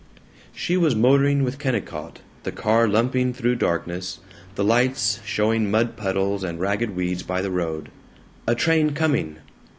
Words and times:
She 0.51 0.77
was 0.77 0.95
motoring 0.95 1.43
with 1.43 1.59
Kennicott, 1.59 2.21
the 2.41 2.51
car 2.51 2.87
lumping 2.87 3.33
through 3.35 3.57
darkness, 3.57 4.17
the 4.55 4.63
lights 4.63 5.19
showing 5.23 5.69
mud 5.69 5.95
puddles 5.95 6.43
and 6.43 6.59
ragged 6.59 6.95
weeds 6.95 7.21
by 7.21 7.43
the 7.43 7.51
road. 7.51 7.89
A 8.47 8.55
train 8.55 8.93
coming! 8.95 9.35